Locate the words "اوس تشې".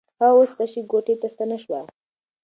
0.37-0.81